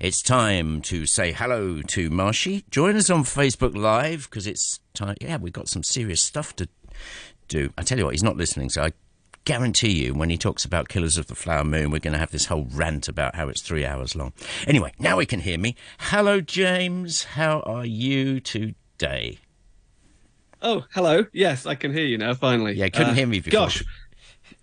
[0.00, 2.64] It's time to say hello to Marshy.
[2.70, 5.16] Join us on Facebook Live because it's time.
[5.20, 6.70] Yeah, we've got some serious stuff to
[7.48, 7.70] do.
[7.76, 8.92] I tell you what, he's not listening, so I
[9.44, 12.30] guarantee you when he talks about Killers of the Flower Moon, we're going to have
[12.30, 14.32] this whole rant about how it's three hours long.
[14.66, 15.76] Anyway, now he can hear me.
[15.98, 17.24] Hello, James.
[17.24, 19.38] How are you today?
[20.62, 21.26] Oh, hello.
[21.34, 22.32] Yes, I can hear you now.
[22.32, 22.72] Finally.
[22.72, 23.66] Yeah, couldn't uh, hear me before.
[23.66, 23.84] Gosh.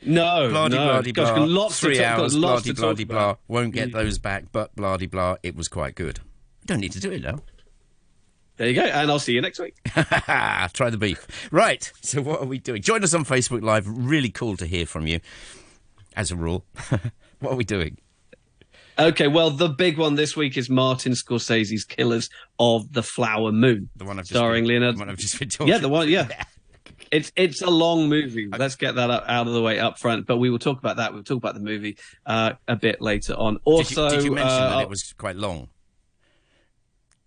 [0.06, 1.02] No, blah no.
[1.02, 1.46] blah Gosh, blah.
[1.46, 3.36] Lots Three to hours, blah blah blah.
[3.48, 3.94] Won't get mm.
[3.94, 5.38] those back, but blah blah.
[5.44, 6.20] It was quite good.
[6.66, 7.40] Don't need to do it now.
[8.58, 9.76] There you go, and I'll see you next week.
[9.94, 11.28] Try the beef.
[11.52, 12.82] Right, so what are we doing?
[12.82, 13.86] Join us on Facebook Live.
[13.88, 15.20] Really cool to hear from you,
[16.16, 16.66] as a rule.
[17.40, 17.98] what are we doing?
[19.00, 23.90] Okay, well, the big one this week is Martin Scorsese's Killers of the Flower Moon.
[23.96, 24.94] The one I've just starring been, Leonardo.
[24.94, 26.28] The one I've just been talking Yeah, the one, yeah.
[27.12, 28.50] It's it's a long movie.
[28.56, 30.26] Let's get that out of the way up front.
[30.28, 31.14] But we will talk about that.
[31.14, 33.60] We'll talk about the movie uh, a bit later on.
[33.64, 35.70] Also, did you, did you mention uh, that it was quite long?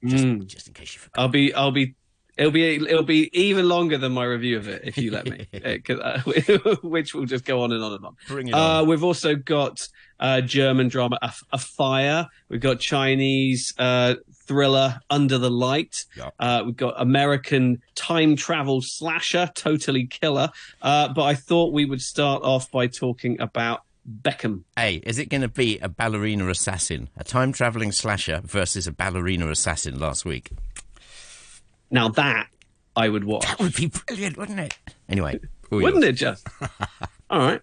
[0.05, 1.21] Just, mm, just in case you forgot.
[1.21, 1.95] I'll be I'll be
[2.41, 5.47] It'll be it'll be even longer than my review of it if you let me,
[5.91, 6.21] uh,
[6.83, 8.17] which will just go on and on and on.
[8.29, 8.81] Bring it on.
[8.81, 9.87] Uh, we've also got
[10.19, 12.29] uh, German drama a, a, Fire.
[12.49, 16.07] We've got Chinese uh, thriller Under the Light.
[16.17, 16.35] Yep.
[16.39, 20.49] Uh, we've got American time travel slasher Totally Killer.
[20.81, 24.63] Uh, but I thought we would start off by talking about Beckham.
[24.77, 28.93] Hey, is it going to be a ballerina assassin, a time traveling slasher versus a
[28.93, 30.51] ballerina assassin last week?
[31.91, 32.49] Now that
[32.97, 33.47] I would watch.
[33.47, 34.77] That would be brilliant, wouldn't it?
[35.09, 36.47] Anyway, wouldn't it just?
[37.31, 37.61] all right.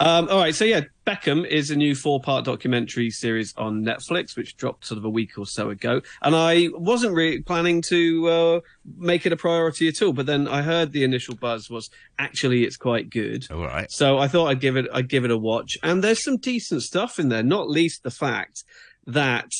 [0.00, 4.56] Um, all right, so yeah, Beckham is a new four-part documentary series on Netflix, which
[4.56, 6.00] dropped sort of a week or so ago.
[6.22, 8.60] And I wasn't really planning to uh,
[8.98, 12.64] make it a priority at all, but then I heard the initial buzz was actually
[12.64, 13.46] it's quite good.
[13.52, 13.88] All right.
[13.92, 16.82] So I thought I'd give it I'd give it a watch, and there's some decent
[16.82, 17.44] stuff in there.
[17.44, 18.64] Not least the fact
[19.06, 19.52] that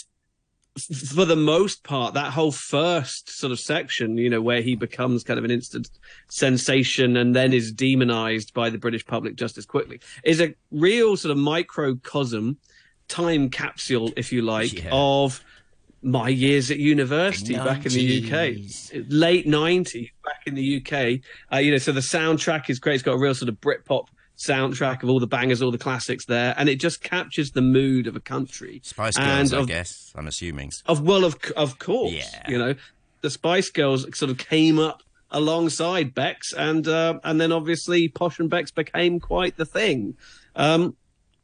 [0.79, 5.23] for the most part, that whole first sort of section, you know, where he becomes
[5.23, 5.91] kind of an instant
[6.29, 11.17] sensation and then is demonized by the British public just as quickly, is a real
[11.17, 12.57] sort of microcosm,
[13.09, 14.89] time capsule, if you like, yeah.
[14.93, 15.45] of
[16.03, 17.65] my years at university 90s.
[17.65, 21.21] back in the UK, late 90s back in the UK.
[21.53, 22.95] Uh, you know, so the soundtrack is great.
[22.95, 24.07] It's got a real sort of Britpop
[24.43, 28.07] soundtrack of all the bangers, all the classics there, and it just captures the mood
[28.07, 28.81] of a country.
[28.85, 30.13] Spice Girls, of, I guess.
[30.15, 30.73] I'm assuming.
[30.87, 32.51] Of well, of of course, yeah.
[32.51, 32.75] You know,
[33.21, 38.39] the Spice Girls sort of came up alongside Bex, and uh, and then obviously Posh
[38.39, 40.17] and Bex became quite the thing.
[40.57, 40.97] Um,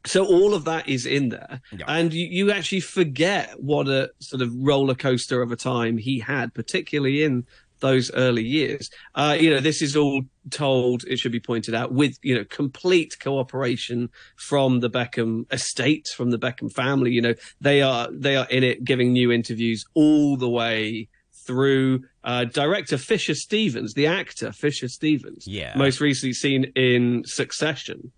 [0.05, 1.85] so all of that is in there, yeah.
[1.87, 6.19] and you, you actually forget what a sort of roller coaster of a time he
[6.19, 7.45] had, particularly in
[7.79, 8.89] those early years.
[9.15, 12.43] Uh, you know, this is all told, it should be pointed out, with, you know,
[12.45, 17.11] complete cooperation from the Beckham estate, from the Beckham family.
[17.11, 21.07] You know, they are, they are in it giving new interviews all the way
[21.45, 25.73] through uh, director Fisher Stevens, the actor Fisher Stevens, yeah.
[25.75, 28.11] most recently seen in Succession,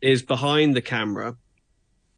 [0.00, 1.36] is behind the camera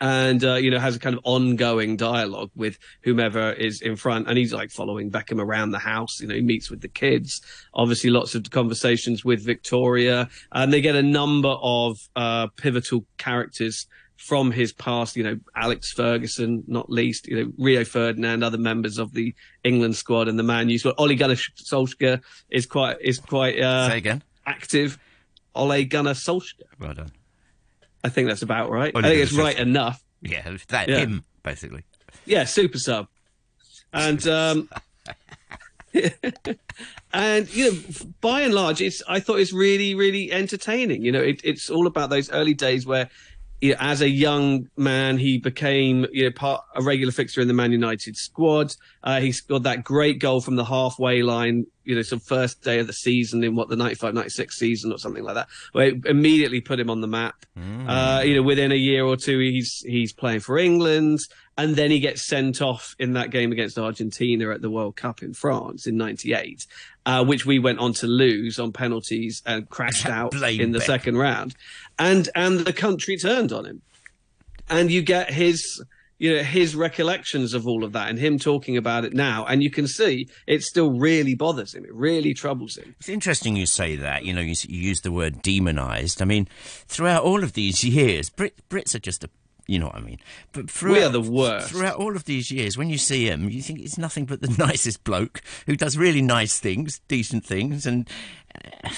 [0.00, 4.28] and uh, you know has a kind of ongoing dialogue with whomever is in front
[4.28, 7.40] and he's like following Beckham around the house you know he meets with the kids
[7.72, 13.86] obviously lots of conversations with Victoria and they get a number of uh, pivotal characters
[14.16, 18.98] from his past, you know, Alex Ferguson, not least, you know, Rio Ferdinand, other members
[18.98, 19.34] of the
[19.64, 20.94] England squad and the Man U squad.
[20.98, 24.22] Ole Gunnar Solskjaer is quite is quite uh, Say again.
[24.46, 24.98] active.
[25.54, 26.78] Ole Gunnar Solskjaer.
[26.78, 27.12] Well done.
[28.04, 28.92] I think that's about right.
[28.94, 30.04] I think it's right enough.
[30.20, 30.98] Yeah, that yeah.
[30.98, 31.84] him basically.
[32.26, 33.08] Yeah, super sub,
[33.92, 34.68] and um,
[37.12, 37.78] and you know,
[38.20, 41.02] by and large, it's I thought it's really really entertaining.
[41.02, 43.08] You know, it, it's all about those early days where
[43.64, 47.48] you know, as a young man, he became you know part a regular fixture in
[47.48, 48.76] the Man United squad.
[49.02, 52.78] Uh, he scored that great goal from the halfway line, you know, some first day
[52.78, 56.60] of the season in what the 95-96 season or something like that, where it immediately
[56.60, 57.46] put him on the map.
[57.58, 57.88] Mm.
[57.88, 61.20] Uh, you know, within a year or two, he's he's playing for England,
[61.56, 65.22] and then he gets sent off in that game against Argentina at the World Cup
[65.22, 66.66] in France in '98,
[67.06, 71.16] uh, which we went on to lose on penalties and crashed out in the second
[71.16, 71.54] round.
[71.98, 73.82] And and the country turned on him,
[74.68, 75.82] and you get his
[76.18, 79.44] you know his recollections of all of that and him talking about it now.
[79.44, 81.84] And you can see it still really bothers him.
[81.84, 82.94] It really troubles him.
[82.98, 84.24] It's interesting you say that.
[84.24, 86.22] You know you, you use the word demonized.
[86.22, 86.48] I mean
[86.86, 89.30] throughout all of these years Brit, brits are just a
[89.66, 90.18] you know what I mean?
[90.52, 91.70] But we are the worst.
[91.70, 94.48] Throughout all of these years, when you see him, you think he's nothing but the
[94.58, 98.08] nicest bloke who does really nice things, decent things, and
[98.84, 98.90] uh,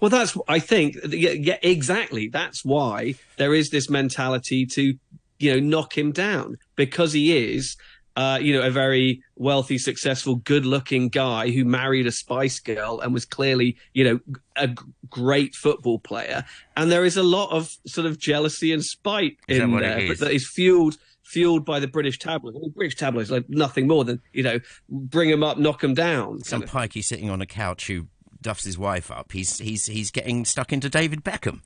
[0.00, 2.28] well, that's I think yeah, yeah, exactly.
[2.28, 4.94] That's why there is this mentality to
[5.38, 7.76] you know knock him down because he is
[8.16, 13.12] uh, you know, a very wealthy, successful, good-looking guy who married a Spice Girl and
[13.12, 14.20] was clearly, you know,
[14.56, 14.76] a g-
[15.10, 16.44] great football player.
[16.76, 19.98] And there is a lot of sort of jealousy and spite Is in it there
[19.98, 20.20] is?
[20.20, 22.56] that is fueled fueled by the British tabloids.
[22.58, 26.44] Mean, British tabloids like nothing more than you know, bring him up, knock him down.
[26.44, 28.06] Some pikey sitting on a couch who
[28.40, 29.32] duffs his wife up.
[29.32, 31.62] He's he's he's getting stuck into David Beckham.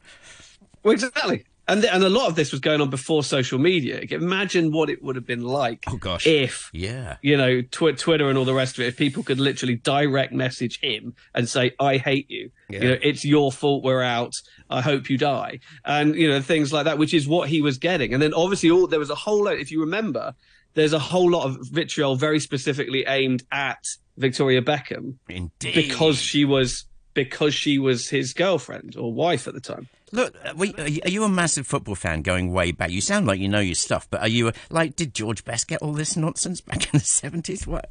[0.83, 1.45] Well, exactly.
[1.69, 4.01] And, and a lot of this was going on before social media.
[4.11, 6.27] Imagine what it would have been like Oh gosh.
[6.27, 7.17] if Yeah.
[7.21, 10.33] you know, tw- Twitter and all the rest of it, if people could literally direct
[10.33, 12.51] message him and say, I hate you.
[12.71, 12.81] Yeah.
[12.83, 14.33] You know, it's your fault we're out.
[14.71, 15.61] I hope you die.
[15.85, 18.15] And, you know, things like that, which is what he was getting.
[18.15, 20.35] And then obviously all there was a whole lot, if you remember,
[20.75, 23.85] there's a whole lot of vitriol very specifically aimed at
[24.17, 25.75] Victoria Beckham Indeed.
[25.75, 29.89] because she was because she was his girlfriend or wife at the time.
[30.13, 32.91] Look, uh, are you- are you a massive football fan going way back?
[32.91, 34.97] You sound like you know your stuff, but are you a, like?
[34.97, 37.67] Did George Best get all this nonsense back in the seventies?
[37.67, 37.91] What?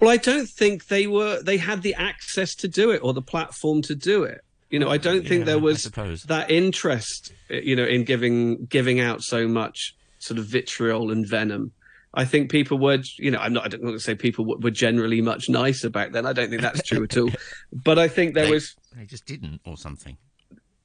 [0.00, 3.22] Well, I don't think they were they had the access to do it or the
[3.22, 4.42] platform to do it.
[4.70, 5.84] You know, I don't Yeah, think there was
[6.26, 11.26] that interest, uh, you know, in giving giving out so much sort of vitriol and
[11.26, 11.72] venom.
[12.14, 13.64] I think people were, you know, I'm not.
[13.64, 16.26] I don't want to say people were were generally much nicer back then.
[16.26, 17.30] I don't think that's true at all.
[17.72, 18.74] But I think there They- was.
[18.96, 20.16] They just didn't, or something.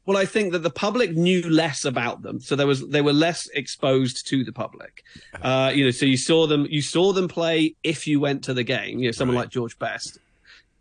[0.08, 3.14] Well, I think that the public knew less about them, so there was they were
[3.14, 5.04] less exposed to the public.
[5.42, 8.54] Uh, you know, so you saw them you saw them play if you went to
[8.54, 9.00] the game.
[9.00, 9.44] You know, someone Right.
[9.44, 10.18] like George Best,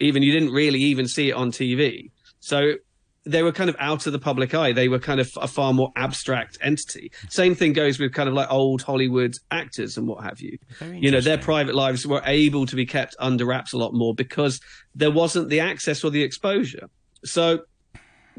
[0.01, 2.11] even you didn't really even see it on TV.
[2.41, 2.75] So
[3.27, 4.73] they were kind of out of the public eye.
[4.73, 7.13] They were kind of a far more abstract entity.
[7.29, 10.57] Same thing goes with kind of like old Hollywood actors and what have you.
[10.95, 14.15] You know, their private lives were able to be kept under wraps a lot more
[14.15, 14.59] because
[14.95, 16.89] there wasn't the access or the exposure.
[17.23, 17.61] So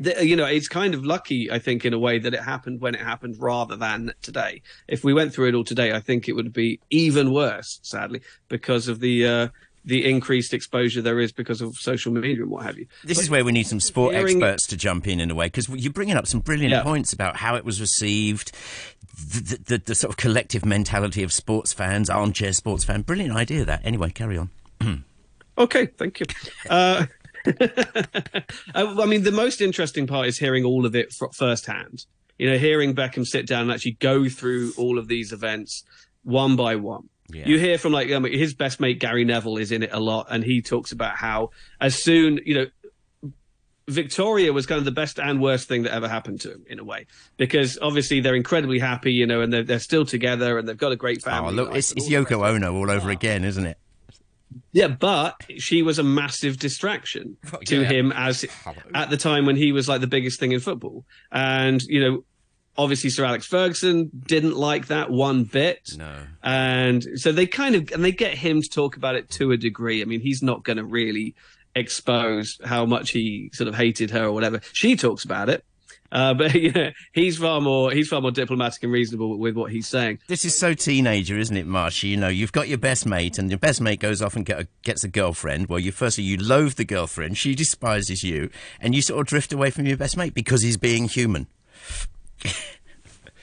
[0.03, 2.81] the, you know, it's kind of lucky, I think, in a way that it happened
[2.81, 4.61] when it happened rather than today.
[4.87, 8.21] If we went through it all today, I think it would be even worse, sadly,
[8.49, 9.47] because of the uh,
[9.83, 12.85] the increased exposure there is because of social media and what have you.
[13.03, 15.67] This is where we need some sport experts to jump in in a way because
[15.69, 16.83] you're bringing up some brilliant Yeah.
[16.83, 18.51] points about how it was received,
[19.17, 23.01] the, the, the, the sort of collective mentality of sports fans, armchair sports fan.
[23.01, 23.81] Brilliant idea that.
[23.83, 24.49] Anyway, carry on.
[25.57, 26.25] Okay, thank you.
[26.69, 27.05] Uh,
[28.75, 32.05] I mean, the most interesting part is hearing all of it firsthand.
[32.37, 35.83] You know, hearing Beckham sit down and actually go through all of these events
[36.23, 37.09] one by one.
[37.29, 37.47] Yeah.
[37.47, 40.43] You hear from like his best mate Gary Neville is in it a lot, and
[40.43, 42.65] he talks about how as soon you know
[43.87, 46.79] Victoria was kind of the best and worst thing that ever happened to him in
[46.79, 47.07] a way
[47.37, 50.91] because obviously they're incredibly happy, you know, and they're, they're still together and they've got
[50.91, 51.53] a great Oh, family.
[51.53, 53.13] look, it's, it's all the rest Yoko Ono all over oh.
[53.13, 53.77] again, isn't it?
[54.71, 57.87] Yeah, but she was a massive distraction Well, to yeah.
[57.87, 58.45] him as
[58.93, 61.05] at the time when he was like the biggest thing in football.
[61.31, 62.23] And, you know,
[62.77, 65.91] obviously Sir Alex Ferguson didn't like that one bit.
[65.97, 66.13] No.
[66.43, 69.57] And so they kind of and they get him to talk about it to a
[69.57, 70.01] degree.
[70.01, 71.35] I mean, he's not going to really
[71.75, 74.61] expose how much he sort of hated her or whatever.
[74.73, 75.63] She talks about it.
[76.11, 79.71] Uh, but you know, he's far more he's far more diplomatic and reasonable with what
[79.71, 80.19] he's saying.
[80.27, 82.09] This is so teenager, isn't it, Marsha?
[82.09, 84.59] You know, you've got your best mate, and your best mate goes off and get
[84.59, 85.67] a, gets a girlfriend.
[85.67, 88.49] Well, you firstly you loathe the girlfriend, she despises you,
[88.79, 91.47] and you sort of drift away from your best mate because he's being human.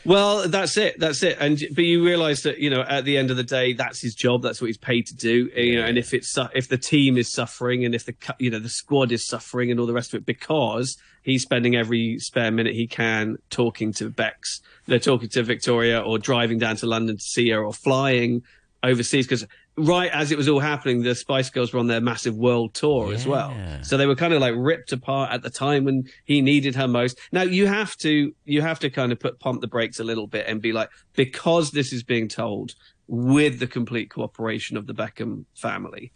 [0.08, 0.98] Well, that's it.
[0.98, 1.36] That's it.
[1.38, 4.14] And but you realise that you know at the end of the day, that's his
[4.14, 4.40] job.
[4.40, 5.50] That's what he's paid to do.
[5.54, 8.58] You know, and if it's if the team is suffering and if the you know
[8.58, 12.50] the squad is suffering and all the rest of it because he's spending every spare
[12.50, 17.18] minute he can talking to Bex, they're talking to Victoria or driving down to London
[17.18, 18.42] to see her or flying
[18.82, 19.46] overseas because
[19.78, 23.12] right as it was all happening, the Spice Girls were on their massive world tour
[23.14, 23.54] as well.
[23.82, 26.88] So they were kind of like ripped apart at the time when he needed her
[26.88, 27.18] most.
[27.32, 30.26] Now you have to you have to kind of put pump the brakes a little
[30.26, 32.74] bit and be like because this is being told
[33.06, 36.12] with the complete cooperation of the Beckham family.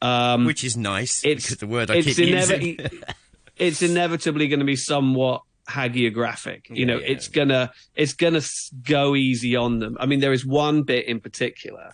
[0.00, 3.02] Um, Which is nice, it's because the word I it's keep inevi- using.
[3.56, 6.62] it's inevitably going to be somewhat hagiographic.
[6.70, 7.12] You know, Yeah, yeah.
[7.12, 8.40] it's gonna it's gonna
[8.84, 9.96] go easy on them.
[10.00, 11.92] I mean, there is one bit in particular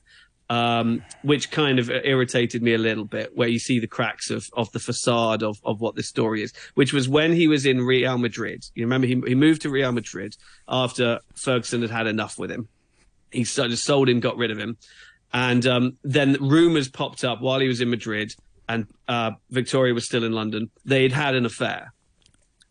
[0.51, 4.49] um, which kind of irritated me a little bit, where you see the cracks of
[4.55, 6.53] of the facade of of what this story is.
[6.75, 8.65] Which was when he was in Real Madrid.
[8.75, 10.37] You remember he he moved to Real Madrid
[10.69, 12.69] after Ferguson had had enough with him.
[13.31, 14.77] He sort of sold him, got rid of him.
[15.33, 18.33] And um, then rumors popped up while he was in Madrid
[18.69, 20.71] and uh, Victoria was still in London.
[20.85, 21.93] They'd had an affair.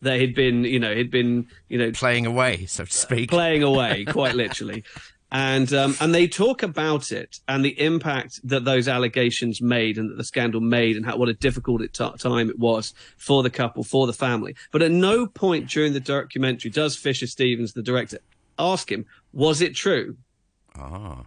[0.01, 3.29] They had been, you know, had been, you know, Playing away, so to speak.
[3.29, 4.83] playing away, quite literally.
[5.35, 10.11] And um, and they talk about it and the impact that those allegations made and
[10.11, 13.41] that the scandal made and how, what a difficult it t- time it was for
[13.41, 14.55] the couple, for the family.
[14.71, 18.19] But at no point during the documentary does Fisher Stevens, the director,
[18.59, 20.17] ask him, "Was it true?"
[20.75, 21.25] Ah.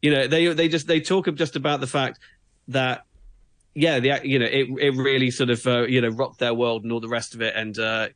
[0.00, 2.18] You know, they they just they talk just about the fact
[2.68, 3.04] that
[3.74, 6.82] yeah, the you know it it really sort of uh, you know rocked their world
[6.82, 8.08] and all the rest of it, and uh,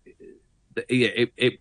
[0.88, 1.60] yeah, it it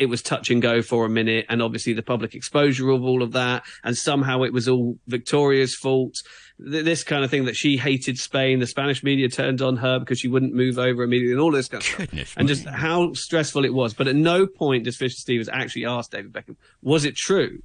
[0.00, 3.22] it was touch and go for a minute, and obviously the public exposure of all
[3.22, 6.14] of that, and somehow it was all Victoria's fault.
[6.58, 10.18] This kind of thing that she hated Spain, the Spanish media turned on her because
[10.18, 12.54] she wouldn't move over immediately, and all this kind of Goodness stuff, and me.
[12.54, 13.92] just how stressful it was.
[13.92, 17.62] But at no point does Fisher Stevens actually ask David Beckham, "Was it true?"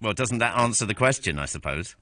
[0.00, 1.38] Well, doesn't that answer the question?
[1.38, 1.94] I suppose.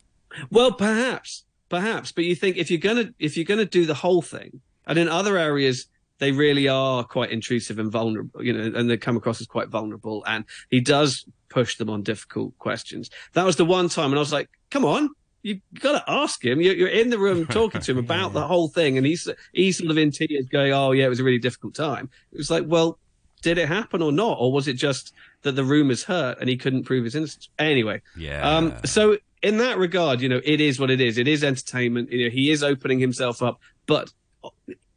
[0.50, 4.22] Well, perhaps, perhaps, but you think if you're gonna if you're gonna do the whole
[4.22, 5.86] thing, and in other areas
[6.24, 9.68] they really are quite intrusive and vulnerable, you know, and they come across as quite
[9.68, 10.24] vulnerable.
[10.26, 13.10] And he does push them on difficult questions.
[13.34, 15.10] That was the one time, and I was like, "Come on,
[15.42, 16.60] you've got to ask him.
[16.60, 19.76] You're, you're in the room talking to him about the whole thing, and he's he's
[19.78, 22.50] sort of in tears, going, "Oh yeah, it was a really difficult time." It was
[22.50, 22.98] like, well,
[23.42, 25.12] did it happen or not, or was it just
[25.42, 27.50] that the rumors hurt and he couldn't prove his innocence?
[27.58, 28.40] Anyway, Yeah.
[28.56, 31.18] um, so in that regard, you know, it is what it is.
[31.18, 32.10] It is entertainment.
[32.10, 34.10] You know, he is opening himself up, but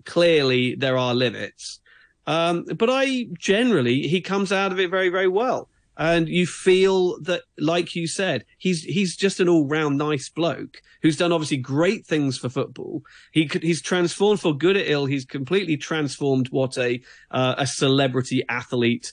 [0.07, 1.79] clearly there are limits.
[2.25, 5.69] Um, but I generally he comes out of it very, very well.
[5.99, 11.17] And you feel that, like you said, he's he's just an all-round nice bloke who's
[11.17, 13.01] done obviously great things for football.
[13.31, 15.05] He he's transformed for good or ill.
[15.05, 19.11] He's completely transformed what a uh, a celebrity athlete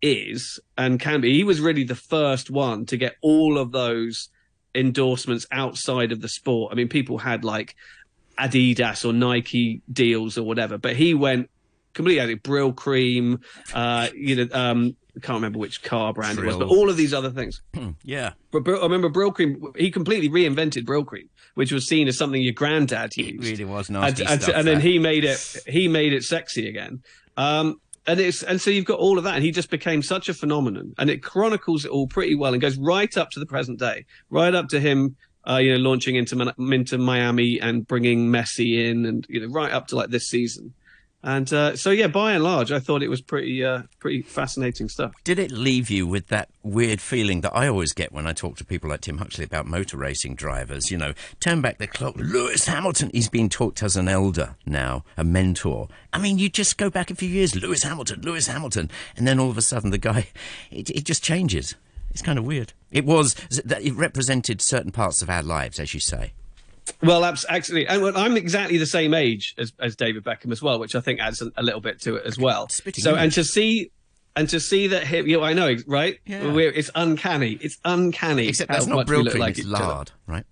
[0.00, 1.34] is and can be.
[1.34, 4.30] He was really the first one to get all of those
[4.74, 6.72] endorsements outside of the sport.
[6.72, 7.76] I mean, people had like
[8.42, 11.48] Adidas or Nike deals or whatever, but he went
[11.94, 13.42] completely out of Brylcreem,
[13.74, 16.96] uh, you know, um, I can't remember which car brand it was, but all of
[16.96, 17.60] these other things.
[18.02, 18.32] yeah.
[18.50, 23.12] But I remember Brylcreem, he completely reinvented Brylcreem, which was seen as something your granddad
[23.18, 24.54] It used really was and, nasty and, stuff.
[24.56, 27.02] and then he made it he made it sexy again
[27.36, 30.28] um and it's and so you've got all of that and he just became such
[30.28, 33.46] a phenomenon and it chronicles it all pretty well and goes right up to the
[33.46, 35.14] present day right up to him
[35.48, 39.72] uh, you know launching into into Miami and bringing Messi in and you know right
[39.72, 40.74] up to like this season
[41.24, 44.88] and uh, so yeah by and large I thought it was pretty uh, pretty fascinating
[44.88, 48.32] stuff Did it leave you with that weird feeling that I always get when I
[48.32, 50.90] talk to people like Tim Huxley about motor racing drivers?
[50.90, 52.16] You know, turn back the clock.
[52.16, 55.88] Lewis Hamilton, he's being talked as an elder now, a mentor.
[56.12, 59.38] I mean, you just go back a few years, Lewis Hamilton, Lewis Hamilton, and then
[59.38, 60.28] all of a sudden the guy,
[60.70, 61.74] it, it just changes.
[62.12, 62.72] It's kind of weird.
[62.90, 66.32] It was, that it represented certain parts of our lives, as you say.
[67.02, 70.60] Well, abs- actually, and well, I'm exactly the same age as, as David Beckham as
[70.60, 72.68] well, which I think adds a, a little bit to it as well.
[72.68, 73.90] Spitting so, and to see,
[74.36, 76.18] and to see that him, you know, I know, right?
[76.26, 76.52] Yeah.
[76.52, 77.58] We're, it's uncanny.
[77.60, 78.48] It's uncanny.
[78.48, 80.44] Except that's not much we brill look cream, like it's each lard, right?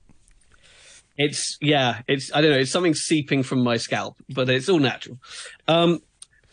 [1.16, 4.78] It's yeah, it's I don't know, it's something seeping from my scalp, but it's all
[4.78, 5.18] natural.
[5.68, 6.00] Um,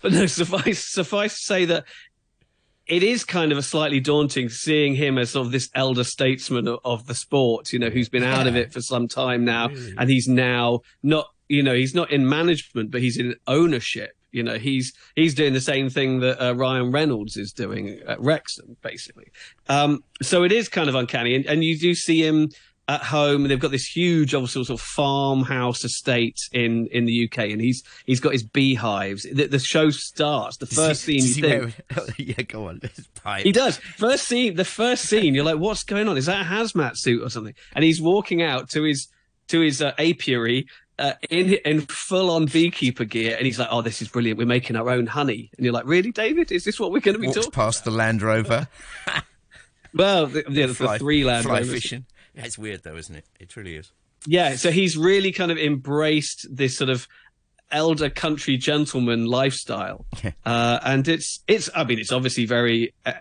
[0.01, 1.85] but no, suffice suffice to say that
[2.87, 6.67] it is kind of a slightly daunting seeing him as sort of this elder statesman
[6.67, 9.69] of, of the sport, you know, who's been out of it for some time now,
[9.97, 14.11] and he's now not, you know, he's not in management, but he's in ownership.
[14.31, 18.19] You know, he's he's doing the same thing that uh, Ryan Reynolds is doing at
[18.19, 19.31] Wrexham, basically.
[19.69, 22.49] Um, so it is kind of uncanny, and, and you do see him
[22.87, 23.43] at home.
[23.43, 27.61] And they've got this huge, obviously, sort of farmhouse estate in in the UK, and
[27.61, 29.23] he's he's got his beehives.
[29.23, 30.57] The, the show starts.
[30.57, 32.81] The first scene you he think wear- yeah, go on.
[33.43, 33.77] He does.
[33.77, 36.17] First scene, the first scene, you're like, what's going on?
[36.17, 37.55] Is that a hazmat suit or something?
[37.75, 39.07] And he's walking out to his
[39.49, 40.67] to his uh, apiary.
[40.99, 44.39] Uh, in in full on beekeeper gear, and he's like, "Oh, this is brilliant.
[44.39, 46.51] We're making our own honey." And you're like, "Really, David?
[46.51, 48.67] Is this what we're going to be Walks talking?" past the Land Rover.
[49.93, 51.73] Well, the, the, the fly, three land fly Rovers.
[51.73, 52.05] fishing.
[52.45, 53.25] It's weird though, isn't it?
[53.39, 53.91] It really is.
[54.25, 57.07] Yeah, so he's really kind of embraced this sort of
[57.71, 60.05] elder country gentleman lifestyle,
[60.45, 61.69] uh, and it's it's.
[61.75, 63.13] I mean, it's obviously very uh,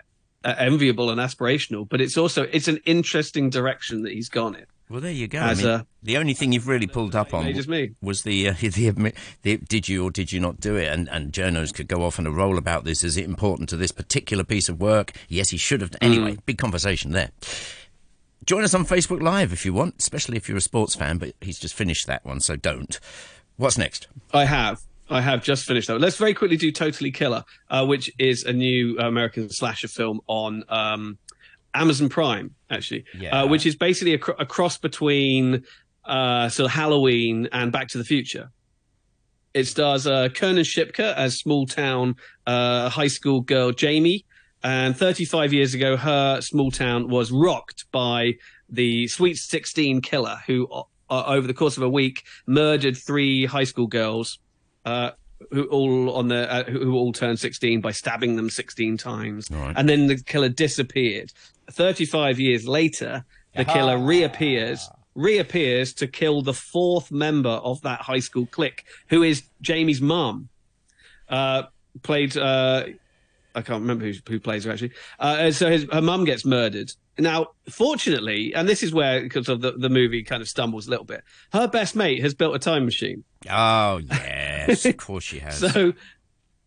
[0.43, 4.65] uh, enviable and aspirational, but it's also it's an interesting direction that he's gone in.
[4.89, 5.39] Well, there you go.
[5.39, 7.91] As I mean, a- the only thing you've really pulled up on just me.
[8.01, 10.87] was the, uh, the, the did you or did you not do it?
[10.87, 13.03] And, and journos could go off on a roll about this.
[13.03, 15.11] Is it important to this particular piece of work?
[15.27, 15.93] Yes, he should have.
[15.99, 16.45] Anyway, Mm.
[16.45, 17.31] big conversation there.
[18.47, 21.33] Join us on Facebook Live if you want, especially if you're a sports fan, but
[21.41, 22.97] he's just finished that one, so don't.
[23.57, 24.07] What's next?
[24.33, 24.79] I have.
[25.09, 25.99] I have just finished that.
[25.99, 30.63] Let's very quickly do Totally Killer, uh, which is a new American slasher film on
[30.69, 31.17] um,
[31.73, 33.41] Amazon Prime, actually, Yeah.
[33.43, 35.65] uh, which is basically a, cr- a cross between
[36.05, 38.49] uh, sort of Halloween and Back to the Future.
[39.53, 44.23] It stars uh, Kiernan Shipka as small town uh, high school girl Jamie.
[44.67, 48.33] And 35 years ago, her small town was rocked by
[48.69, 50.67] the Sweet 16 killer who,
[51.09, 54.39] uh, over the course of a week, murdered three high school girls
[54.83, 55.11] uh,
[55.51, 59.49] who all on the uh, who who all turned 16 by stabbing them 16 times
[59.51, 59.75] All right.
[59.77, 61.31] and then the killer disappeared
[61.69, 63.23] 35 years later
[63.55, 69.23] the killer reappears reappears to kill the fourth member of that high school clique, who
[69.23, 70.47] is Jamie's mum.
[71.27, 71.63] Uh,
[72.03, 72.85] played, uh,
[73.57, 74.91] I can't remember who, who plays her actually.
[75.19, 76.91] Uh, so his, her mum gets murdered.
[77.17, 80.91] Now, fortunately, and this is where because of the, the movie kind of stumbles a
[80.91, 81.23] little bit.
[81.51, 83.23] Her best mate has built a time machine.
[83.49, 85.57] Oh yes, of course she has.
[85.57, 85.93] So,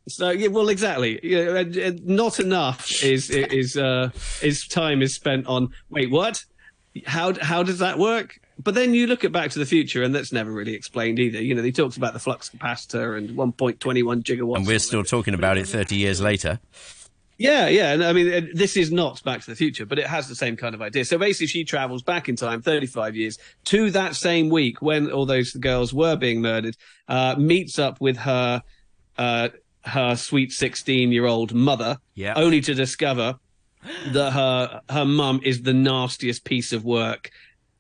[0.09, 1.21] so yeah, well, exactly.
[1.23, 4.11] Yeah, not enough is is uh,
[4.43, 5.69] is time is spent on.
[5.89, 6.45] Wait, what?
[7.07, 8.40] How how does that work?
[8.63, 11.43] But then you look at Back to the Future, and that's never really explained either.
[11.43, 13.79] You know, they talks about the flux capacitor and 1.21
[14.23, 14.57] gigawatts.
[14.57, 16.61] and we're still talking about it 30 years later.
[17.39, 17.93] Yeah, yeah.
[17.93, 20.57] And I mean, this is not Back to the Future, but it has the same
[20.57, 21.07] kind of idea.
[21.07, 25.25] So basically, she travels back in time 35 years to that same week when all
[25.25, 26.77] those girls were being murdered,
[27.09, 28.63] uh, meets up with her,
[29.17, 29.49] uh,
[29.85, 32.35] her sweet 16 year old mother, Yeah.
[32.37, 33.37] only to discover
[34.13, 37.31] that her, her mum is the nastiest piece of work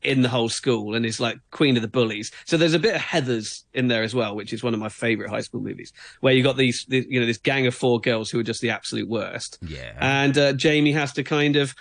[0.03, 2.31] in the whole school and is like queen of the bullies.
[2.45, 4.89] So there's a bit of Heather's in there as well, which is one of my
[4.89, 8.01] favorite high school movies, where you got these, these you know, this gang of four
[8.01, 9.59] girls who are just the absolute worst.
[9.63, 9.93] Yeah.
[9.99, 11.75] And uh, Jamie has to kind of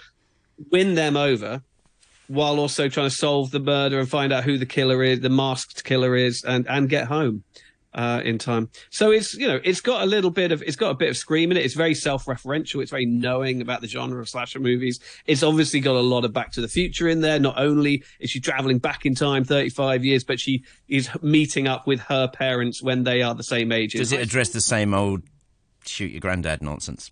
[0.71, 1.61] win them over
[2.27, 5.29] while also trying to solve the murder and find out who the killer is, the
[5.29, 7.43] masked killer is, and and get home
[7.93, 8.69] uh, in time.
[8.89, 11.17] So it's you know it's got a little bit of it's got a bit of
[11.17, 11.65] scream in it.
[11.65, 12.81] It's very self-referential.
[12.81, 14.99] It's very knowing about the genre of slasher movies.
[15.25, 17.39] It's obviously got a lot of Back to the Future in there.
[17.39, 21.87] Not only is she traveling back in time 35 years, but she is meeting up
[21.87, 23.93] with her parents when they are the same age.
[23.93, 25.23] Does it address the same old
[25.85, 27.09] shoot your granddad nonsense?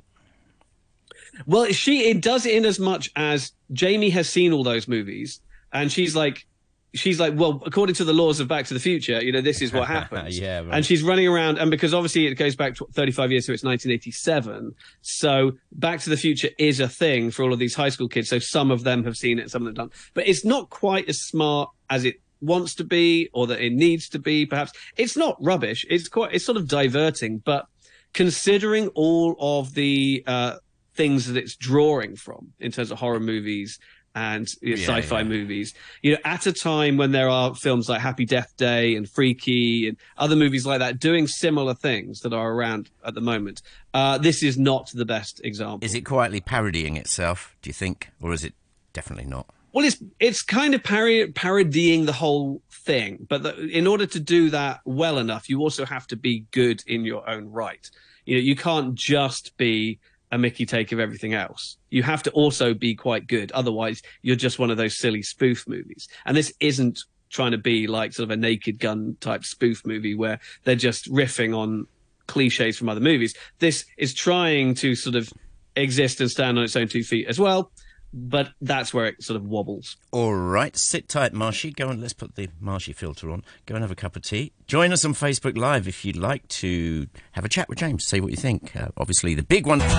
[1.45, 5.39] Well, she it does in as much as Jamie has seen all those movies,
[5.71, 6.47] and she's like,
[6.93, 9.61] she's like, well, according to the laws of Back to the Future, you know, this
[9.61, 10.39] is what happens.
[10.39, 10.69] Yeah, right.
[10.71, 13.63] And she's running around, and because obviously it goes back to 35 years, so it's
[13.63, 14.73] 1987.
[15.01, 18.29] So Back to the Future is a thing for all of these high school kids.
[18.29, 19.93] So some of them have seen it, some of them don't.
[20.13, 24.09] But it's not quite as smart as it wants to be, or that it needs
[24.09, 24.45] to be.
[24.45, 25.85] Perhaps it's not rubbish.
[25.89, 27.67] It's quite, it's sort of diverting, but
[28.13, 30.57] considering all of the uh,
[30.95, 33.79] things that it's drawing from in terms of horror movies
[34.17, 35.23] and you know, Yeah, sci-fi yeah.
[35.35, 39.07] movies, you know, at a time when there are films like Happy Death Day and
[39.07, 43.61] Freaky and other movies like that doing similar things that are around at the moment,
[43.93, 45.85] uh, this is not the best example.
[45.85, 48.09] Is it quietly parodying itself, do you think?
[48.19, 48.53] Or is it
[48.93, 49.45] definitely not?
[49.73, 54.49] Well, it's it's kind of parodying the whole thing, but the, in order to do
[54.49, 57.87] that well enough, you also have to be good in your own right.
[58.25, 59.99] You know, you can't just be
[60.31, 61.77] a Mickey take of everything else.
[61.89, 63.51] You have to also be quite good.
[63.53, 66.07] Otherwise, you're just one of those silly spoof movies.
[66.25, 70.15] And this isn't trying to be like sort of a Naked Gun type spoof movie
[70.15, 71.87] where they're just riffing on
[72.27, 73.35] cliches from other movies.
[73.59, 75.31] This is trying to sort of
[75.75, 77.71] exist and stand on its own two feet as well.
[78.13, 79.97] But that's where it sort of wobbles.
[80.11, 81.71] All right, sit tight, Marshy.
[81.71, 83.43] Go and let's put the Marshy filter on.
[83.65, 84.53] Go and have a cup of tea.
[84.65, 88.05] Join us on Facebook Live if you'd like to have a chat with James.
[88.07, 88.75] Say what you think.
[88.75, 89.81] Uh, obviously, the big one.
[89.81, 89.93] RTHK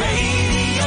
[0.00, 0.84] Radio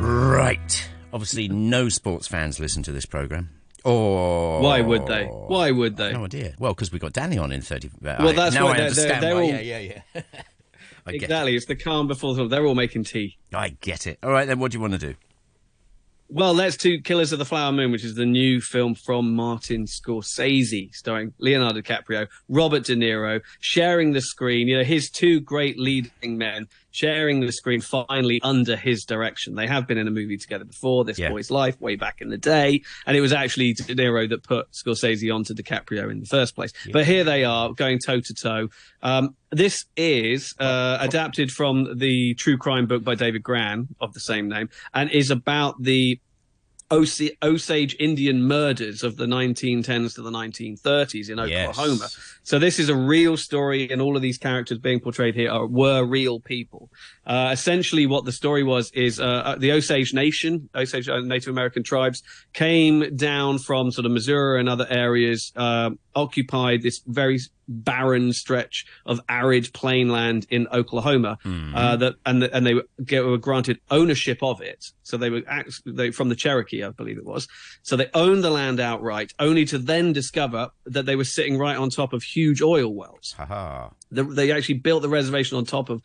[0.00, 0.36] 3.
[0.36, 0.88] Right.
[1.12, 3.50] Obviously, no sports fans listen to this program.
[3.84, 5.24] Or Why would they?
[5.26, 6.12] Why would they?
[6.12, 6.54] No idea.
[6.58, 7.88] Well, because we got Danny on in thirty.
[8.04, 9.22] Uh, Well, that's now why I they're- understand.
[9.22, 9.42] they're why.
[9.42, 10.22] all- Yeah, yeah, yeah.
[11.06, 11.56] I get Exactly.
[11.56, 12.48] It's the calm before the storm.
[12.48, 13.38] They're all making tea.
[13.54, 14.18] I get it.
[14.22, 14.58] All right, then.
[14.58, 15.14] What do you want to do?
[16.28, 19.84] Well, let's do Killers of the Flower Moon, which is the new film from Martin
[19.84, 24.66] Scorsese, starring Leonardo DiCaprio, Robert De Niro, sharing the screen.
[24.66, 26.66] You know, his two great leading men
[26.96, 29.54] sharing the screen finally under his direction.
[29.54, 31.28] They have been in a movie together before, This Yeah.
[31.28, 32.80] Boy's Life, way back in the day.
[33.06, 36.72] And it was actually De Niro that put Scorsese onto DiCaprio in the first place.
[36.90, 38.68] But here they are going toe to toe.
[39.02, 44.20] Um, this is uh, adapted from the true crime book by David Grann of the
[44.20, 46.18] same name and is about the
[46.90, 51.70] Os- Osage Indian murders of the 1910s to the 1930s in Yes.
[51.70, 52.08] Oklahoma.
[52.44, 55.66] So this is a real story, and all of these characters being portrayed here are,
[55.66, 56.88] were real people.
[57.26, 61.48] Uh, essentially, what the story was is uh, uh, the Osage Nation, Osage uh, Native
[61.48, 62.22] American tribes,
[62.52, 68.86] came down from sort of Missouri and other areas, uh, occupied this very barren stretch
[69.04, 71.38] of arid plain land in Oklahoma.
[71.44, 74.84] Uh, that and and they were, get- were granted ownership of it.
[75.02, 75.42] So they were
[75.84, 77.48] they, from the Cherokee, I believe it was.
[77.82, 81.76] So they owned the land outright, only to then discover that they were sitting right
[81.76, 83.34] on top of huge oil wells.
[84.10, 86.02] They actually built the reservation on top of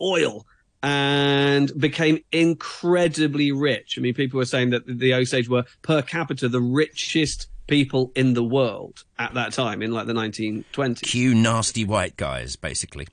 [0.00, 0.46] oil
[0.82, 3.96] and became incredibly rich.
[3.98, 8.34] I mean, people were saying that the Osage were per capita the richest people in
[8.34, 11.02] the world at that time in like the 1920s.
[11.02, 13.08] Cue nasty white guys, basically.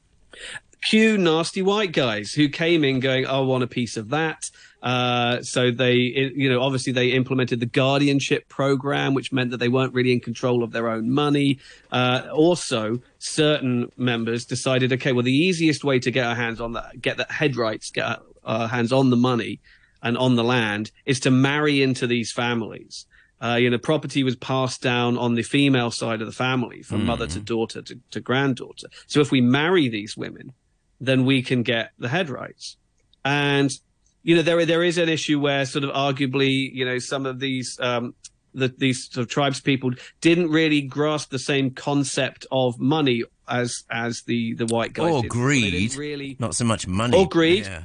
[0.84, 4.52] cue nasty white guys who came in going, "I want a piece of that."
[4.84, 9.70] Uh, so they, you know, obviously they implemented the guardianship program, which meant that they
[9.70, 11.58] weren't really in control of their own money.
[11.90, 16.74] Uh, also, certain members decided, okay, well, the easiest way to get our hands on
[16.74, 19.62] that, get the head rights, get our, our hands on the money
[20.02, 23.06] and on the land, is to marry into these families.
[23.42, 27.06] Uh, you know, property was passed down on the female side of the family from
[27.06, 28.88] mother to daughter to, to granddaughter.
[29.08, 30.54] So if we marry these women,
[31.00, 32.78] then we can get the head rights.
[33.26, 33.78] And
[34.24, 37.40] you know, there there is an issue where sort of arguably, you know, some of
[37.40, 38.16] these um,
[38.54, 43.84] the, these sort of tribes people didn't really grasp the same concept of money as
[43.92, 45.32] as the the white guys Or did.
[45.32, 45.96] Greed.
[45.96, 47.18] really Not so much money.
[47.18, 47.66] Or greed.
[47.66, 47.84] Yeah.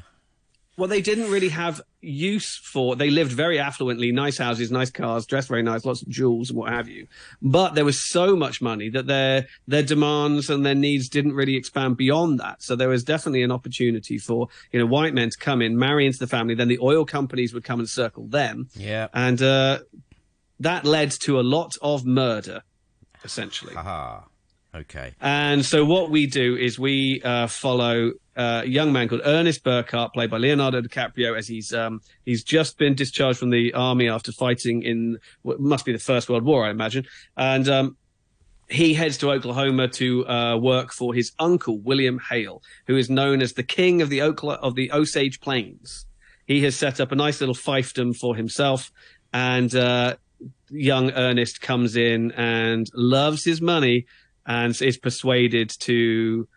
[0.78, 2.94] Well, they didn't really have use for.
[2.96, 6.58] They lived very affluently, nice houses, nice cars, dressed very nice, lots of jewels and
[6.58, 7.08] what have you.
[7.42, 11.56] But there was so much money that their their demands and their needs didn't really
[11.56, 12.62] expand beyond that.
[12.62, 16.06] So there was definitely an opportunity for you know white men to come in, marry
[16.06, 16.54] into the family.
[16.54, 19.08] Then the oil companies would come and circle them, Yeah.
[19.12, 19.80] and uh,
[20.60, 22.62] that led to a lot of murder,
[23.24, 23.74] essentially.
[24.74, 25.14] Okay.
[25.20, 29.64] And so what we do is we uh, follow uh, a young man called Ernest
[29.64, 34.08] Burkhart, played by Leonardo DiCaprio, as he's um, he's just been discharged from the army
[34.08, 37.96] after fighting in what must be the First World War, I imagine, and um,
[38.68, 43.40] he heads to Oklahoma to uh, work for his uncle William Hale, who is known
[43.40, 46.04] as the king of the Okla- of the Osage Plains.
[46.46, 48.92] He has set up a nice little fiefdom for himself,
[49.32, 50.16] and uh,
[50.70, 54.06] young Ernest comes in and loves his money
[54.48, 56.48] and is persuaded to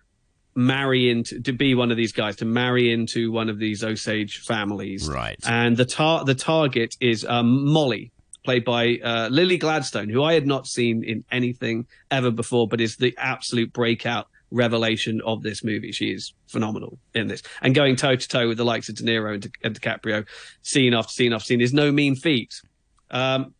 [0.56, 4.39] marry into to be one of these guys to marry into one of these Osage
[4.39, 5.08] families.
[5.08, 5.38] Right.
[5.45, 8.12] And the tar- the target is um, Molly,
[8.43, 12.82] played by uh, Lily Gladstone, who I had not seen in anything ever before, but
[12.82, 15.91] is the absolute breakout revelation of this movie.
[15.91, 19.04] She is phenomenal in this, and going toe to toe with the likes of De
[19.04, 20.25] Niro and, Di- and DiCaprio,
[20.62, 22.62] scene after scene after scene, is no mean feat.
[23.10, 23.54] Um,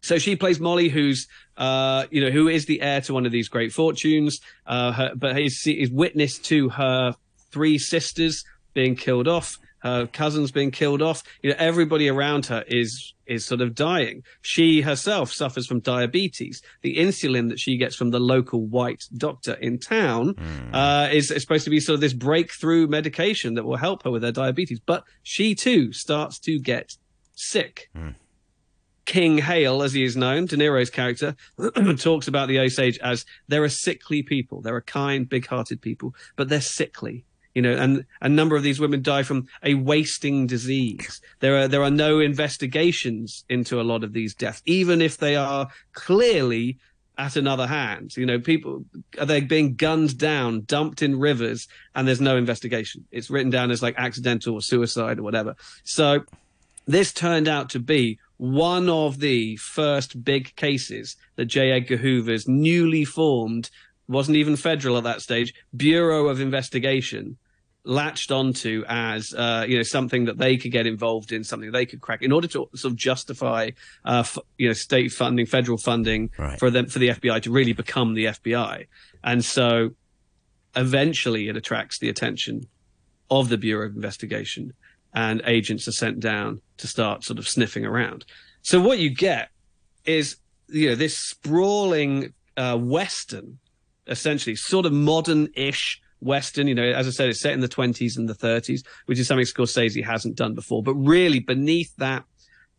[0.00, 3.32] so she plays Molly, who's uh, you know who is the heir to one of
[3.32, 7.14] these great fortunes, uh, her, but is, is witness to her
[7.50, 11.22] three sisters being killed off, her cousins being killed off.
[11.42, 14.22] You know everybody around her is is sort of dying.
[14.42, 16.62] She herself suffers from diabetes.
[16.82, 20.36] The insulin that she gets from the local white doctor in town
[20.72, 24.10] uh, is, is supposed to be sort of this breakthrough medication that will help her
[24.12, 26.96] with her diabetes, but she too starts to get
[27.34, 27.90] sick.
[29.06, 31.36] King Hale, as he is known, De Niro's character,
[31.96, 34.60] talks about the Osage as they're a sickly people.
[34.60, 37.24] They're a kind, big-hearted people, but they're sickly.
[37.54, 41.22] You know, and a number of these women die from a wasting disease.
[41.40, 45.36] There are there are no investigations into a lot of these deaths, even if they
[45.36, 46.76] are clearly
[47.16, 48.14] at another hand.
[48.14, 48.84] You know, people
[49.18, 53.06] are they being gunned down, dumped in rivers, and there's no investigation.
[53.10, 55.56] It's written down as like accidental or suicide or whatever.
[55.84, 56.24] So
[56.86, 61.70] this turned out to be one of the first big cases that J.
[61.72, 63.70] Edgar Hoover's newly formed,
[64.08, 67.38] wasn't even federal at that stage, Bureau of Investigation
[67.88, 71.86] latched onto as uh, you know something that they could get involved in, something they
[71.86, 73.70] could crack in order to sort of justify
[74.04, 76.58] uh, f- you know state funding, federal funding Right.
[76.58, 78.86] for them for the FBI to really become the FBI,
[79.22, 79.90] and so
[80.74, 82.66] eventually it attracts the attention
[83.30, 84.72] of the Bureau of Investigation,
[85.16, 88.24] and agents are sent down to start sort of sniffing around.
[88.62, 89.48] So what you get
[90.04, 90.36] is
[90.68, 93.58] you know this sprawling uh, western,
[94.06, 96.68] essentially sort of modern-ish western.
[96.68, 99.26] You know, as I said, it's set in the twenties and the thirties, which is
[99.26, 100.82] something Scorsese hasn't done before.
[100.82, 102.24] But really, beneath that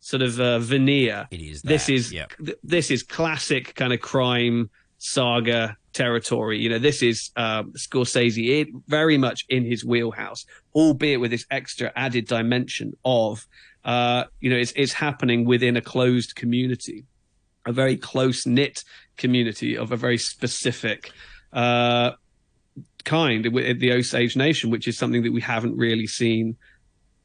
[0.00, 2.32] sort of uh, veneer, It is this is yep.
[2.44, 6.58] th- this is classic kind of crime saga territory.
[6.58, 11.46] You know, this is um, Scorsese it, very much in his wheelhouse, albeit with this
[11.50, 13.46] extra added dimension of,
[13.84, 17.04] uh, you know, it's, it's happening within a closed community,
[17.66, 18.84] a very close knit
[19.16, 21.10] community of a very specific
[21.52, 22.12] uh,
[23.04, 26.56] kind, the Osage Nation, which is something that we haven't really seen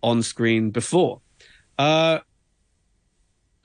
[0.01, 1.21] on screen before.
[1.77, 2.19] Uh,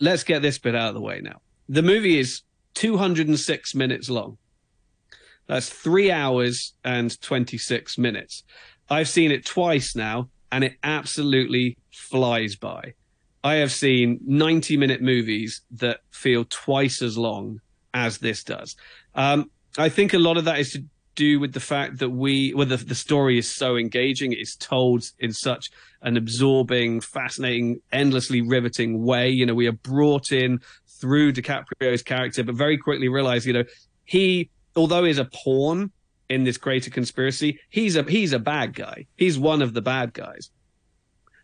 [0.01, 1.41] let's get this bit out of the way now.
[1.69, 2.43] The movie is
[2.79, 4.39] 206 minutes long.
[5.49, 8.45] That's three hours and 26 minutes.
[8.89, 12.95] I've seen it twice now, and it absolutely flies by.
[13.43, 17.61] I have seen 90 minute movies that feel twice as long
[17.95, 18.77] as this does.
[19.17, 20.85] Um, I think a lot of that is to
[21.17, 24.33] do with the fact that we, well, the, the story is so engaging.
[24.33, 29.29] It's told in such an absorbing, fascinating, endlessly riveting way.
[29.31, 30.61] You know, we are brought in
[31.01, 33.65] through DiCaprio's character, but very quickly realize, you know,
[34.05, 35.91] he, although he's a pawn
[36.29, 37.59] in this greater conspiracy.
[37.71, 39.07] He's a he's a bad guy.
[39.17, 40.51] He's one of the bad guys.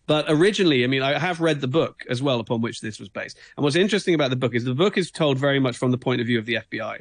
[0.07, 3.09] But originally, I mean, I have read the book as well upon which this was
[3.09, 3.39] based.
[3.57, 5.99] And what's interesting about the book is the book is told very much from the
[5.99, 7.01] point of view of the FBI.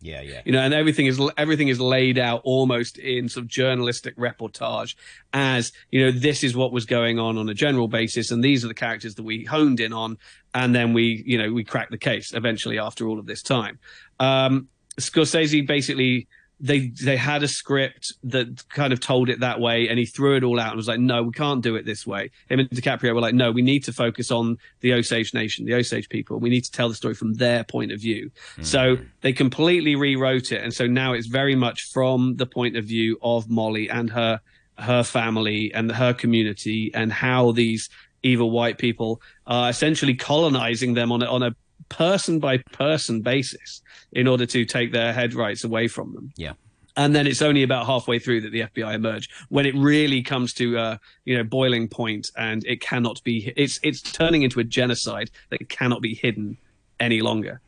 [0.00, 0.42] Yeah, yeah.
[0.44, 4.94] You know, and everything is everything is laid out almost in sort of journalistic reportage
[5.32, 8.64] as you know this is what was going on on a general basis, and these
[8.64, 10.16] are the characters that we honed in on,
[10.54, 13.80] and then we you know we cracked the case eventually after all of this time.
[14.20, 14.68] Um,
[15.00, 16.28] Scorsese basically
[16.60, 20.36] they they had a script that kind of told it that way, and he threw
[20.36, 22.68] it all out and was like, "No, we can't do it this way." Him and
[22.70, 26.38] DiCaprio were like, "No, we need to focus on the Osage Nation, the Osage people.
[26.38, 28.30] We need to tell the story from their point of view."
[28.62, 29.04] So mm-hmm.
[29.20, 33.18] they completely rewrote it, and so now it's very much from the point of view
[33.22, 34.40] of Molly and her
[34.78, 37.88] her family and her community, and how these
[38.24, 41.54] evil white people are essentially colonizing them on a, on a
[41.88, 46.52] person by person basis in order to take their head rights away from them Yeah.
[46.96, 50.52] and then it's only about halfway through that the FBI emerge when it really comes
[50.54, 54.64] to uh, you know boiling point and it cannot be it's it's turning into a
[54.64, 56.56] genocide that cannot be hidden
[57.00, 57.60] any longer.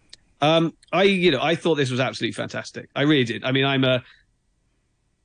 [0.42, 2.88] Um, I you know I thought this was absolutely fantastic.
[2.96, 3.44] I really did.
[3.44, 4.02] I mean I'm a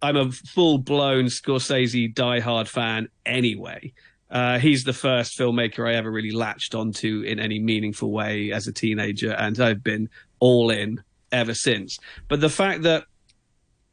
[0.01, 3.93] I'm a full blown Scorsese diehard fan anyway.
[4.36, 8.67] Uh, he's the first filmmaker I ever really latched onto in any meaningful way as
[8.67, 11.98] a teenager, and I've been all in ever since.
[12.28, 13.06] But the fact that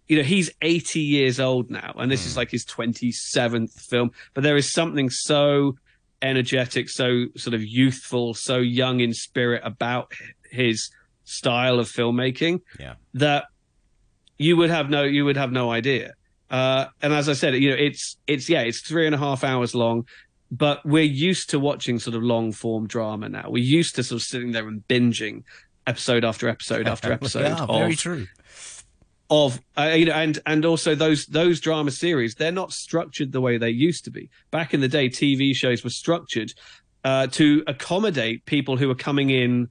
[0.09, 4.43] you know he's 80 years old now and this is like his 27th film but
[4.43, 5.77] there is something so
[6.21, 10.13] energetic so sort of youthful so young in spirit about
[10.51, 10.91] his
[11.25, 12.95] style of filmmaking Yeah.
[13.15, 13.45] that
[14.39, 16.13] you would have no you would have no idea
[16.51, 19.45] uh and as i said you know it's it's yeah it's three and a half
[19.45, 20.05] hours long
[20.53, 24.21] but we're used to watching sort of long form drama now we're used to sort
[24.21, 25.43] of sitting there and binging
[25.87, 28.27] episode after episode after episode yeah, of very true.
[29.31, 33.41] of uh, you know and and also those those drama series they're not structured the
[33.41, 36.53] way they used to be back in the day tv shows were structured
[37.05, 39.69] uh, to accommodate people who were coming in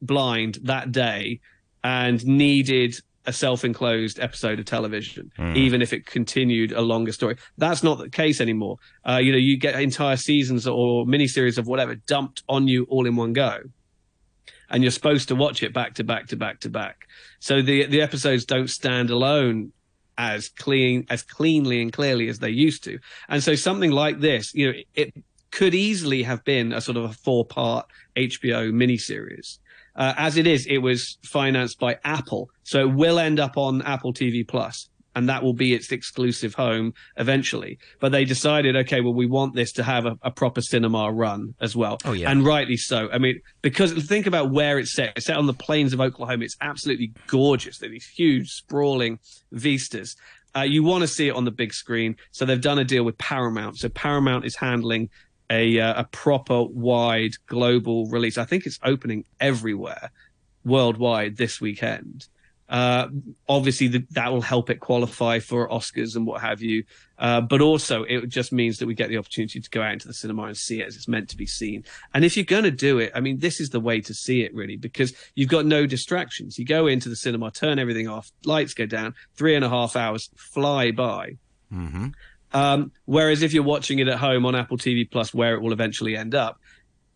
[0.00, 1.40] blind that day
[1.84, 7.82] and needed a self-enclosed episode of television even if it continued a longer story that's
[7.82, 8.76] not the case anymore
[9.08, 13.06] uh, you know you get entire seasons or miniseries of whatever dumped on you all
[13.06, 13.60] in one go
[14.72, 17.06] and you're supposed to watch it back to back to back to back.
[17.38, 19.72] So the the episodes don't stand alone
[20.18, 22.98] as clean as cleanly and clearly as they used to.
[23.28, 25.14] And so something like this, you know, it
[25.50, 29.58] could easily have been a sort of a four part HBO miniseries.
[29.94, 33.82] Uh, as it is, it was financed by Apple, so it will end up on
[33.82, 37.78] Apple TV Plus, and that will be its exclusive home eventually.
[38.00, 41.54] But they decided, okay, well, we want this to have a, a proper cinema run
[41.60, 41.98] as well.
[42.04, 42.30] Oh, yeah.
[42.30, 43.10] and rightly so.
[43.12, 45.12] I mean, because think about where it's set.
[45.16, 46.44] It's set on the plains of Oklahoma.
[46.44, 47.78] It's absolutely gorgeous.
[47.78, 49.18] They're these huge, sprawling
[49.50, 50.16] vistas.
[50.54, 53.04] Uh, you want to see it on the big screen, so they've done a deal
[53.04, 53.78] with Paramount.
[53.78, 55.08] So Paramount is handling
[55.52, 58.38] a uh, a proper wide global release.
[58.38, 60.10] I think it's opening everywhere
[60.64, 62.26] worldwide this weekend.
[62.68, 63.08] Uh,
[63.50, 66.84] obviously, the, that will help it qualify for Oscars and what have you.
[67.18, 70.08] Uh, but also, it just means that we get the opportunity to go out into
[70.08, 71.84] the cinema and see it as it's meant to be seen.
[72.14, 74.40] And if you're going to do it, I mean, this is the way to see
[74.40, 76.58] it, really, because you've got no distractions.
[76.58, 79.94] You go into the cinema, turn everything off, lights go down, three and a half
[79.94, 81.36] hours fly by.
[82.52, 85.72] Um, whereas if you're watching it at home on Apple TV Plus, where it will
[85.72, 86.58] eventually end up,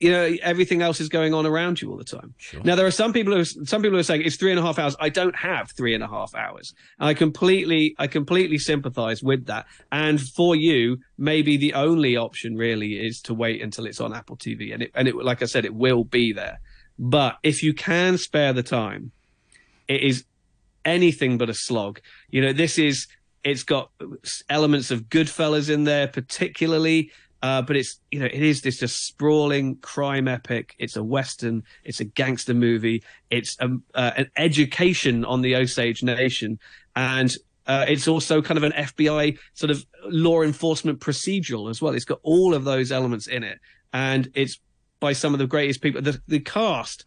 [0.00, 2.34] you know everything else is going on around you all the time.
[2.64, 4.62] Now there are some people who some people who are saying it's three and a
[4.62, 4.94] half hours.
[5.00, 9.46] I don't have three and a half hours, and I completely I completely sympathise with
[9.46, 9.66] that.
[9.90, 14.36] And for you, maybe the only option really is to wait until it's on Apple
[14.36, 16.60] TV, and it and it like I said, it will be there.
[16.98, 19.12] But if you can spare the time,
[19.88, 20.24] it is
[20.84, 22.00] anything but a slog.
[22.30, 23.06] You know, this is
[23.46, 23.90] it's got
[24.50, 27.12] elements of Goodfellas in there, particularly.
[27.42, 30.74] Uh, but it's you know it is this just sprawling crime epic.
[30.78, 31.62] It's a western.
[31.84, 33.04] It's a gangster movie.
[33.30, 36.58] It's um, uh, an education on the Osage Nation,
[36.96, 37.36] and
[37.68, 41.94] uh, it's also kind of an FBI sort of law enforcement procedural as well.
[41.94, 43.60] It's got all of those elements in it,
[43.92, 44.58] and it's
[44.98, 46.02] by some of the greatest people.
[46.02, 47.04] The, the cast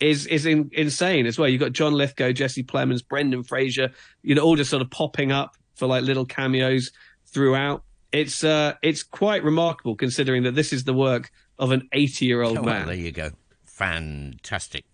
[0.00, 1.48] is is in, insane as well.
[1.48, 3.90] You've got John Lithgow, Jesse Plemons, Brendan Fraser,
[4.22, 6.90] you know, all just sort of popping up for like little cameos
[7.26, 7.84] throughout.
[8.12, 12.42] It's uh, it's quite remarkable considering that this is the work of an 80 year
[12.42, 12.86] old Oh, well, man.
[12.86, 13.30] there you go.
[13.64, 14.84] Fantastic.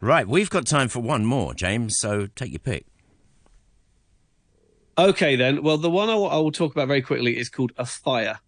[0.00, 2.86] Right, we've got time for one more, James, so take your pick.
[4.98, 5.62] Okay, then.
[5.62, 8.40] Well, the one I I will talk about very quickly is called Afire.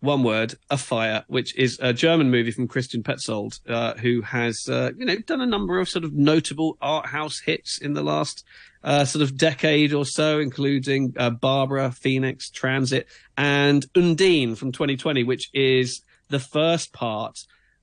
[0.00, 4.92] One word, Afire, which is a German movie from Christian Petzold, uh, who has, uh,
[4.96, 8.44] you know, done a number of sort of notable art house hits in the last
[8.84, 15.24] uh, sort of decade or so, including uh, Barbara, Phoenix, Transit, and Undine from 2020,
[15.24, 17.36] which is the first part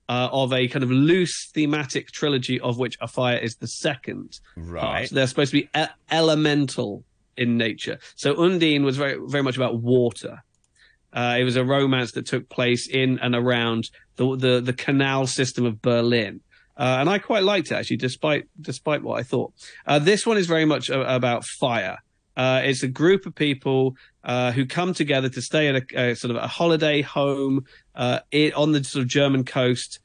[0.07, 4.39] uh, of a kind of loose thematic trilogy, of which Afire is the second.
[4.55, 4.81] Right.
[4.81, 5.09] Part.
[5.09, 7.03] They're supposed to be e- elemental
[7.37, 7.99] in nature.
[8.15, 10.43] So Undine was very, very much about water.
[11.15, 15.25] Uh, it was a romance that took place in and around the the, the canal
[15.25, 16.41] system of Berlin.
[16.77, 19.53] Uh, and I quite liked it actually, despite despite what I thought.
[19.87, 21.97] Uh, this one is very much a, about fire.
[22.35, 26.15] Uh, it's a group of people uh, who come together to stay at a, a
[26.15, 29.99] sort of a holiday home uh, it, on the sort of German coast,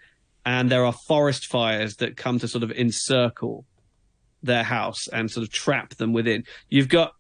[0.47, 3.65] and there are forest fires that come to sort of encircle
[4.43, 6.45] their house and sort of trap them within.
[6.69, 7.15] You've got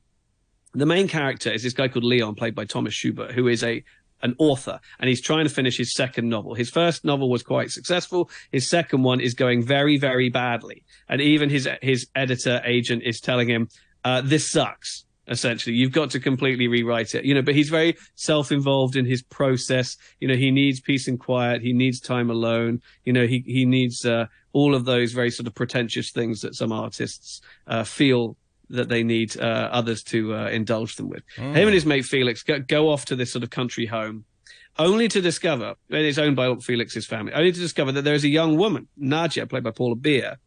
[0.73, 3.83] the main character is this guy called Leon, played by Thomas Schubert, who is a
[4.23, 6.55] an author and he's trying to finish his second novel.
[6.55, 8.31] His first novel was quite successful.
[8.53, 10.85] His second one is going very, very badly.
[11.09, 13.69] And even his his editor agent is telling him,
[14.05, 15.05] uh, this sucks.
[15.29, 17.43] Essentially, you've got to completely rewrite it, you know.
[17.43, 19.97] But he's very self-involved in his process.
[20.19, 21.63] You know, he needs peace and quiet.
[21.63, 22.83] He needs time alone.
[23.05, 26.57] You know, he he needs uh, all of those very sort of pretentious things that
[26.57, 28.37] some artists uh, feel
[28.71, 31.23] that they need uh, others to uh, indulge them with.
[31.37, 34.25] Him and his mate Felix go, go off to this sort of country home,
[34.79, 38.25] only to discover, and it's owned by Felix's family, only to discover that there is
[38.25, 40.39] a young woman, Nadia, played by Paula Beer,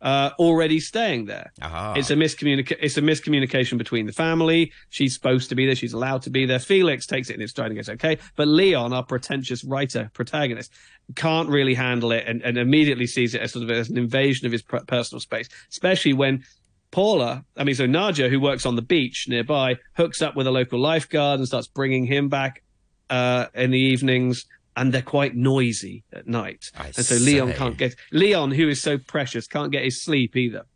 [0.00, 1.52] uh, already staying there.
[1.60, 1.94] Aha.
[1.96, 2.76] It's a miscommunication.
[2.80, 4.72] It's a miscommunication between the family.
[4.90, 5.74] She's supposed to be there.
[5.74, 6.58] She's allowed to be there.
[6.58, 8.18] Felix takes it in his stride and goes, okay.
[8.36, 10.72] But Leon, our pretentious writer protagonist,
[11.16, 14.46] can't really handle it and, and immediately sees it as sort of as an invasion
[14.46, 16.44] of his per- personal space, especially when
[16.90, 20.50] Paula, I mean, so Nadia, who works on the beach nearby, hooks up with a
[20.50, 22.62] local lifeguard and starts bringing him back
[23.10, 24.46] uh, in the evenings.
[24.76, 26.70] And they're quite noisy at night.
[26.78, 30.36] I and so Leon can't get, Leon, who is so precious, can't get his sleep
[30.36, 30.66] either.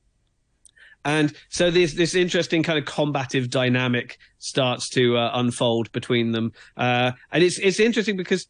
[1.05, 6.53] And so this this interesting kind of combative dynamic starts to uh, unfold between them,
[6.77, 8.47] uh, and it's it's interesting because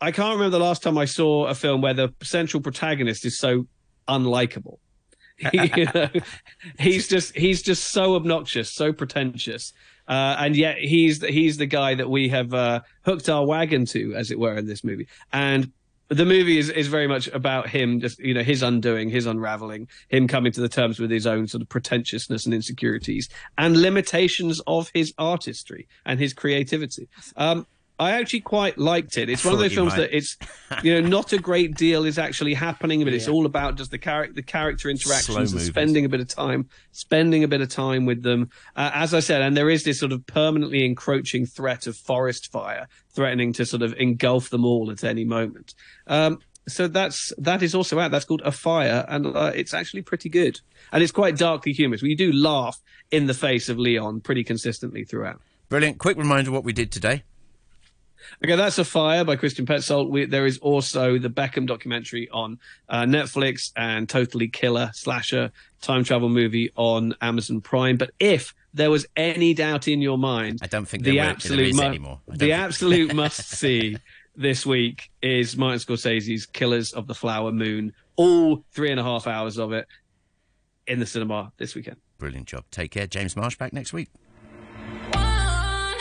[0.00, 3.38] I can't remember the last time I saw a film where the central protagonist is
[3.38, 3.66] so
[4.08, 4.78] unlikable.
[5.94, 6.08] know,
[6.78, 9.72] he's just he's just so obnoxious, so pretentious,
[10.08, 13.84] uh, and yet he's the, he's the guy that we have uh, hooked our wagon
[13.86, 15.08] to, as it were, in this movie.
[15.32, 15.72] And
[16.10, 19.88] the movie is, is very much about him, just you know, his undoing, his unraveling,
[20.08, 24.60] him coming to the terms with his own sort of pretentiousness and insecurities and limitations
[24.66, 27.08] of his artistry and his creativity.
[27.36, 27.66] Um,
[28.00, 29.28] I actually quite liked it.
[29.28, 29.98] It's I one of those films might.
[29.98, 30.38] that it's
[30.82, 33.98] you know not a great deal is actually happening, but it's all about just the
[33.98, 38.06] character, the character interactions, and spending a bit of time, spending a bit of time
[38.06, 38.48] with them.
[38.74, 42.50] Uh, as I said, and there is this sort of permanently encroaching threat of forest
[42.50, 45.74] fire threatening to sort of engulf them all at any moment.
[46.06, 48.12] Um, so that's that is also out.
[48.12, 50.58] That's called Afire, and uh, it's actually pretty good,
[50.90, 52.00] and it's quite darkly humorous.
[52.00, 55.42] We do laugh in the face of Leon pretty consistently throughout.
[55.68, 55.98] Brilliant.
[55.98, 57.24] Quick reminder what we did today.
[58.44, 60.08] Okay, that's Afire by Christian Petzold.
[60.08, 66.04] We, there is also the Beckham documentary on uh, Netflix and Totally Killer slasher time
[66.04, 67.96] travel movie on Amazon Prime.
[67.96, 71.74] But if there was any doubt in your mind, I don't think the there, absolute
[71.74, 72.20] mu- anymore.
[72.28, 73.96] The absolute must see
[74.36, 77.92] this week is Martin Scorsese's Killers of the Flower Moon.
[78.16, 79.86] All three and a half hours of it
[80.86, 81.96] in the cinema this weekend.
[82.18, 82.64] Brilliant job.
[82.70, 83.06] Take care.
[83.06, 84.10] James Marsh back next week.